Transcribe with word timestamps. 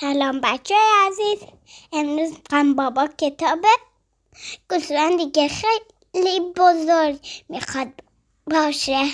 سلام 0.00 0.40
بچه 0.40 0.74
عزیز. 1.06 1.48
امروز 1.92 2.30
می‌خوام 2.30 2.74
بابا 2.74 3.08
کتاب 3.18 3.58
گوسفندی 4.70 5.48
خیلی 5.48 6.40
بزرگ 6.56 7.18
می‌خواد 7.48 7.88
باشه. 8.46 9.04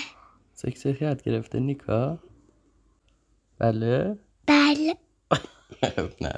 سکسه 0.53 0.97
یاد 1.01 1.23
گرفته 1.23 1.59
نیکا؟ 1.59 2.19
بله؟ 3.59 4.17
بله. 4.47 4.95
نه 6.21 6.33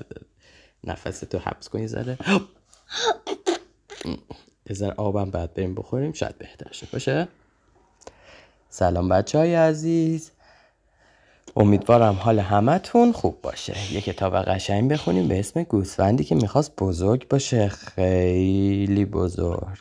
نفس 0.83 1.19
تو 1.19 1.39
حبس 1.39 1.69
کنی 1.69 1.87
زده 1.87 2.17
یه 4.69 4.93
آبم 4.97 5.31
بعد 5.31 5.53
بریم 5.53 5.75
بخوریم 5.75 6.13
شاید 6.13 6.37
بهتر 6.37 6.71
شد 6.71 6.89
باشه؟ 6.93 7.27
سلام 8.69 9.09
بچه 9.09 9.37
های 9.37 9.55
عزیز. 9.55 10.31
امیدوارم 11.59 12.15
حال 12.15 12.39
همتون 12.39 13.11
خوب 13.11 13.41
باشه. 13.41 13.93
یه 13.93 14.01
کتاب 14.01 14.35
قشنگ 14.35 14.91
بخونیم 14.91 15.27
به 15.27 15.39
اسم 15.39 15.63
گوسفندی 15.63 16.23
که 16.23 16.35
می‌خواست 16.35 16.75
بزرگ 16.75 17.27
باشه. 17.27 17.67
خیلی 17.67 19.05
بزرگ. 19.05 19.77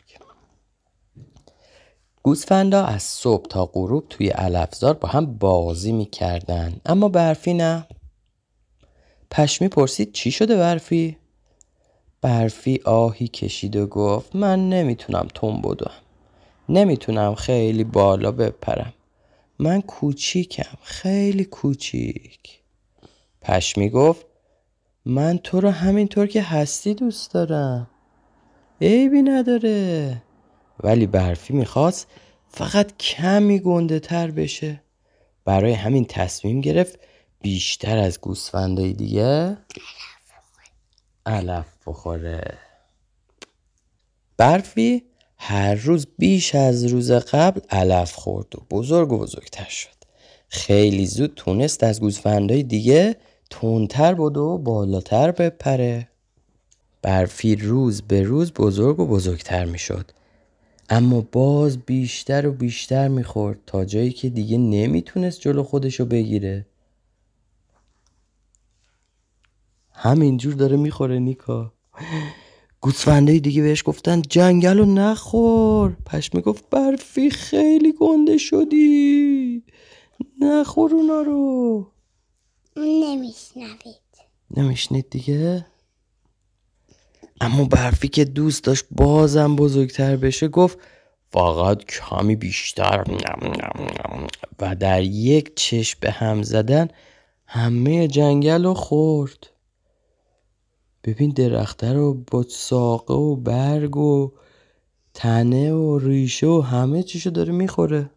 گوسفندا 2.23 2.83
از 2.83 3.03
صبح 3.03 3.47
تا 3.47 3.65
غروب 3.65 4.05
توی 4.09 4.27
علفزار 4.27 4.93
با 4.93 5.09
هم 5.09 5.25
بازی 5.25 5.91
می‌کردن. 5.91 6.73
اما 6.85 7.09
برفی 7.09 7.53
نه. 7.53 7.87
پشمی 9.31 9.67
پرسید 9.67 10.11
چی 10.11 10.31
شده 10.31 10.57
برفی؟ 10.57 11.17
برفی 12.21 12.81
آهی 12.85 13.27
کشید 13.27 13.75
و 13.75 13.87
گفت 13.87 14.35
من 14.35 14.69
نمی‌تونم 14.69 15.27
تون 15.33 15.61
بدم 15.61 15.91
نمی‌تونم 16.69 17.35
خیلی 17.35 17.83
بالا 17.83 18.31
بپرم. 18.31 18.93
من 19.59 19.81
کوچیکم 19.81 20.77
خیلی 20.81 21.45
کوچیک. 21.45 22.59
پشمی 23.41 23.89
گفت 23.89 24.25
من 25.05 25.37
تو 25.37 25.61
رو 25.61 25.69
همینطور 25.69 26.27
که 26.27 26.41
هستی 26.41 26.93
دوست 26.93 27.33
دارم. 27.33 27.87
عیبی 28.81 29.21
نداره. 29.21 30.23
ولی 30.83 31.07
برفی 31.07 31.53
می‌خواست 31.53 32.07
فقط 32.47 32.97
کمی 32.97 33.59
گنده 33.59 33.99
تر 33.99 34.31
بشه. 34.31 34.81
برای 35.45 35.73
همین 35.73 36.05
تصمیم 36.05 36.61
گرفت 36.61 36.99
بیشتر 37.41 37.97
از 37.97 38.21
گوسفندای 38.21 38.93
دیگه 38.93 39.57
علف 41.25 41.67
بخوره. 41.85 42.57
برفی 44.37 45.03
هر 45.37 45.75
روز 45.75 46.07
بیش 46.17 46.55
از 46.55 46.85
روز 46.85 47.11
قبل 47.11 47.61
علف 47.69 48.15
خورد 48.15 48.55
و 48.55 48.61
بزرگ 48.71 49.11
و 49.11 49.17
بزرگتر 49.17 49.69
شد. 49.69 49.97
خیلی 50.49 51.07
زود 51.07 51.33
تونست 51.35 51.83
از 51.83 51.99
گوسفندهای 51.99 52.63
دیگه 52.63 53.15
تونتر 53.49 54.13
بود 54.13 54.37
و 54.37 54.57
بالاتر 54.57 55.31
بپره. 55.31 56.07
برفی 57.01 57.55
روز 57.55 58.01
به 58.01 58.23
روز 58.23 58.53
بزرگ 58.53 58.99
و 58.99 59.07
بزرگتر 59.07 59.65
می‌شد. 59.65 60.11
اما 60.89 61.21
باز 61.31 61.77
بیشتر 61.77 62.47
و 62.47 62.51
بیشتر 62.51 63.07
می‌خورد 63.07 63.59
تا 63.65 63.85
جایی 63.85 64.11
که 64.11 64.29
دیگه 64.29 64.57
نمی‌تونست 64.57 65.41
جلو 65.41 65.63
خودشو 65.63 66.05
بگیره. 66.05 66.65
همینجور 69.91 70.53
داره 70.53 70.77
می‌خوره 70.77 71.19
نیکا. 71.19 71.73
گوسفندای 72.81 73.39
دیگه 73.39 73.61
بهش 73.61 73.83
گفتن 73.85 74.21
جنگل 74.21 74.77
رو 74.77 74.85
نخور. 74.85 75.97
پشمی 76.05 76.41
گفت 76.41 76.69
برفی 76.69 77.29
خیلی 77.29 77.93
گنده 77.99 78.37
شدی. 78.37 79.63
نخور 80.41 80.95
اونا 80.95 81.21
رو. 81.21 81.87
نمیشنوید. 82.77 84.07
نمیشنید 84.57 85.09
دیگه؟ 85.09 85.65
اما 87.41 87.65
برفی 87.65 88.07
که 88.07 88.25
دوست 88.25 88.63
داشت 88.63 88.85
بازم 88.91 89.55
بزرگتر 89.55 90.15
بشه 90.15 90.47
گفت 90.47 90.77
فقط 91.31 91.83
کمی 91.85 92.35
بیشتر. 92.35 93.03
و 94.59 94.75
در 94.75 95.03
یک 95.03 95.55
چشم 95.55 95.97
به 96.01 96.11
هم 96.11 96.43
زدن 96.43 96.87
همه 97.47 98.07
جنگل 98.07 98.63
رو 98.63 98.73
خورد. 98.73 99.49
ببین 101.07 101.29
درخته 101.29 101.93
رو 101.93 102.13
با 102.13 102.43
ساقه 102.43 103.13
و 103.13 103.35
برگ 103.35 103.97
و 103.97 104.31
تنه 105.13 105.73
و 105.73 105.99
ریشه 105.99 106.47
و 106.47 106.61
همه 106.61 107.03
چیشو 107.03 107.29
داره 107.29 107.53
می‌خوره. 107.53 108.09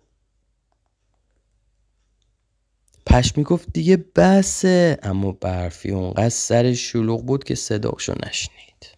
پشمی 3.06 3.44
گفت 3.44 3.72
دیگه 3.72 4.04
بسه 4.16 4.98
اما 5.02 5.32
برفی 5.32 5.90
اونقدر 5.90 6.28
سر 6.28 6.72
شلوغ 6.72 7.24
بود 7.24 7.44
که 7.44 7.54
صداشو 7.54 8.14
نشنید. 8.26 8.96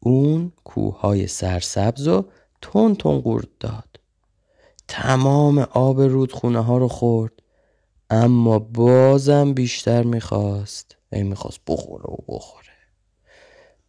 اون 0.00 0.52
کوههای 0.64 1.26
سرسبز 1.26 2.08
و 2.08 2.24
تون 2.60 2.94
تون 2.94 3.20
قورت 3.20 3.48
داد. 3.60 4.00
تمام 4.88 5.58
آب 5.58 6.00
رودخونه 6.00 6.60
ها 6.60 6.78
رو 6.78 6.88
خورد 6.88 7.32
اما 8.10 8.58
بازم 8.58 9.54
بیشتر 9.54 10.02
می‌خواست 10.02 10.96
ای 11.12 11.22
می‌خواست 11.22 11.60
بخوره 11.66 12.04
و 12.04 12.16
بخوره. 12.28 12.73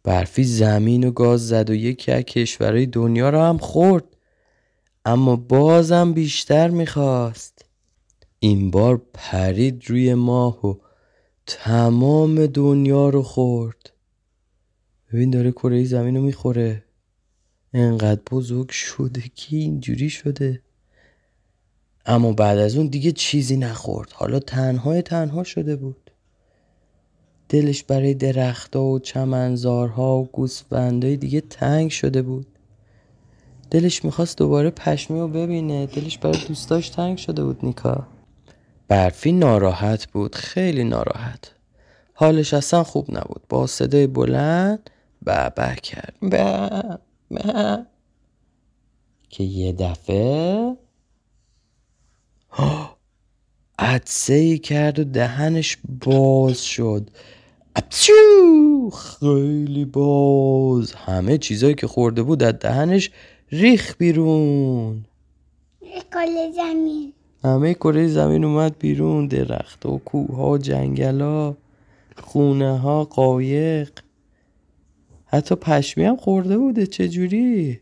برفی 0.06 0.44
زمین 0.44 1.04
و 1.04 1.10
گاز 1.10 1.48
زد 1.48 1.70
و 1.70 1.74
یکی 1.74 2.12
از 2.12 2.22
کشورهای 2.22 2.86
دنیا 2.86 3.30
رو 3.30 3.40
هم 3.40 3.58
خورد. 3.58 4.04
اما 5.04 5.36
بازم 5.36 6.12
بیشتر 6.12 6.70
می‌خواست. 6.70 7.64
این 8.38 8.70
بار 8.70 9.02
پرید 9.14 9.82
روی 9.86 10.14
ماه 10.14 10.66
و 10.66 10.74
تمام 11.46 12.46
دنیا 12.46 13.08
رو 13.08 13.22
خورد. 13.22 13.92
ببین 15.12 15.30
داره 15.30 15.52
کره 15.52 15.84
زمین 15.84 16.16
رو 16.16 16.22
می‌خوره. 16.22 16.84
انقدر 17.72 18.20
بزرگ 18.30 18.70
شده 18.70 19.22
که 19.34 19.56
اینجوری 19.56 20.10
شده. 20.10 20.62
اما 22.06 22.32
بعد 22.32 22.58
از 22.58 22.76
اون 22.76 22.86
دیگه 22.86 23.12
چیزی 23.12 23.56
نخورد. 23.56 24.12
حالا 24.12 24.38
تنهای 24.38 25.02
تنها 25.02 25.44
شده 25.44 25.76
بود. 25.76 26.05
دلش 27.48 27.82
برای 27.82 28.14
درختها 28.14 28.84
و 28.84 28.98
چمنزارها 28.98 30.18
و 30.18 30.28
گوسفندهای 30.32 31.16
دیگه 31.16 31.40
تنگ 31.40 31.90
شده 31.90 32.22
بود. 32.22 32.46
دلش 33.70 34.04
می‌خواست 34.04 34.38
دوباره 34.38 34.70
پشمی 34.70 35.20
رو 35.20 35.28
ببینه. 35.28 35.86
دلش 35.86 36.18
برای 36.18 36.38
دوستاش 36.48 36.88
تنگ 36.88 37.18
شده 37.18 37.44
بود 37.44 37.58
نیکا. 37.62 38.06
برفی 38.88 39.32
ناراحت 39.32 40.06
بود 40.06 40.34
خیلی 40.34 40.84
ناراحت. 40.84 41.52
حالش 42.14 42.54
اصلا 42.54 42.84
خوب 42.84 43.06
نبود. 43.10 43.42
با 43.48 43.66
صدای 43.66 44.06
بلند 44.06 44.90
به 45.22 45.52
کرد. 45.82 46.14
به 46.20 46.70
که 49.30 49.44
یه 49.44 49.72
دفعه 49.72 50.76
عدسه 53.96 54.34
ای 54.34 54.58
کرد 54.58 54.98
و 54.98 55.04
دهنش 55.04 55.78
باز 56.04 56.64
شد. 56.64 57.10
اپچو 57.76 58.90
خیلی 58.90 59.84
باز. 59.84 60.92
همه 60.92 61.38
چیزایی 61.38 61.74
که 61.74 61.86
خورده 61.86 62.22
بود 62.22 62.42
از 62.42 62.54
دهنش 62.58 63.10
ریخ 63.52 63.96
بیرون. 63.98 65.04
کل 66.12 66.52
زمین. 66.56 67.12
همه 67.44 67.74
کره 67.74 68.08
زمین 68.08 68.44
اومد 68.44 68.78
بیرون. 68.78 69.26
درخت 69.26 69.86
و 69.86 69.98
کوه 69.98 70.36
ها 70.36 70.58
جنگل 70.58 71.20
ها 71.20 71.56
خونه 72.16 72.78
ها 72.78 73.04
قایق. 73.04 73.90
حتی 75.26 75.54
پشمی 75.54 76.04
هم 76.04 76.16
خورده 76.16 76.58
بوده. 76.58 76.86
چجوری؟ 76.86 77.80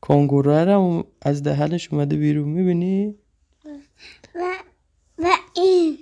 کنگوره 0.00 0.72
هم 0.72 1.04
از 1.22 1.42
دهنش 1.42 1.92
اومده 1.92 2.16
بیرون. 2.16 2.48
می‌بینی؟ 2.48 3.14
و 4.34 4.67
این 5.58 5.98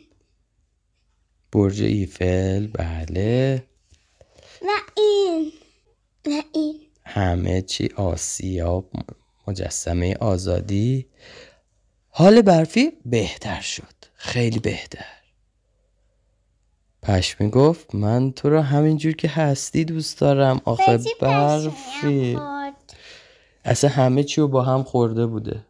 برج 1.52 1.82
ایفل 1.82 2.66
بله. 2.66 3.64
و 4.62 4.68
این 4.96 5.52
و 6.26 6.42
این. 6.54 6.80
همه 7.04 7.62
چی 7.62 7.88
آسیاب 7.96 8.90
مجسمه 9.48 10.16
آزادی. 10.20 11.06
حال 12.08 12.42
برفی 12.42 12.92
بهتر 13.04 13.60
شد 13.60 13.94
خیلی 14.14 14.58
بهتر. 14.58 15.06
پشمی 17.02 17.50
گفت 17.50 17.94
من 17.94 18.32
تو 18.32 18.50
رو 18.50 18.60
همینجور 18.60 19.12
که 19.12 19.28
هستی 19.28 19.84
دوست 19.84 20.20
دارم 20.20 20.60
آخه 20.64 21.00
برفی. 21.20 22.38
اصلا 23.64 23.90
همه 23.90 24.24
چی 24.24 24.40
رو 24.40 24.48
با 24.48 24.62
هم 24.62 24.82
خورده 24.82 25.26
بوده. 25.26 25.66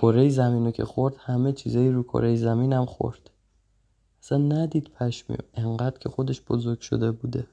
کره 0.00 0.28
زمین 0.28 0.64
رو 0.64 0.70
که 0.70 0.84
خورد 0.84 1.14
همه 1.18 1.52
چیزایی 1.52 1.90
رو 1.90 2.02
کره 2.02 2.36
زمین 2.36 2.72
هم 2.72 2.86
خورد. 2.86 3.30
اصلا 4.22 4.38
ندید 4.38 4.90
پشمی 5.00 5.36
انقدر 5.54 5.98
که 5.98 6.08
خودش 6.08 6.42
بزرگ 6.42 6.80
شده 6.80 7.10
بوده. 7.10 7.46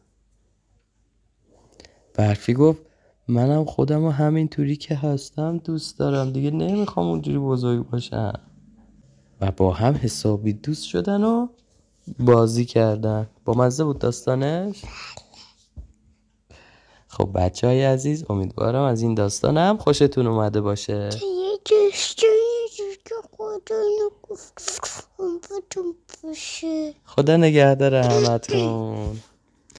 برفی 2.14 2.54
گفت 2.54 2.82
منم 3.28 3.66
خودم 3.66 4.04
و 4.04 4.10
همین 4.10 4.48
توری 4.48 4.76
که 4.76 4.96
هستم 4.96 5.58
دوست 5.58 6.00
دارم 6.00 6.32
دیگه 6.32 6.52
نمی‌خوام 6.52 7.08
اونجوری 7.08 7.38
بزرگ 7.38 7.90
باشم. 7.90 8.40
و 9.42 9.52
با 9.52 9.74
هم 9.74 9.94
حسابی 9.94 10.54
دوست 10.54 10.84
شدن 10.84 11.24
و 11.24 11.48
بازی 12.20 12.66
کردن. 12.66 13.28
با 13.46 13.54
مزه 13.54 13.84
بود 13.84 14.00
داستانش؟ 14.00 14.86
خب 17.08 17.30
بچه 17.36 17.68
های 17.68 17.84
عزیز 17.84 18.26
امیدوارم 18.30 18.84
از 18.84 19.02
این 19.02 19.16
داستان 19.16 19.58
هم 19.58 19.78
خوشتون 19.78 20.28
اومده 20.28 20.62
باشه. 20.62 21.10
خدا 27.06 27.38
نگهدار 27.38 27.96
همتون. 27.96 29.24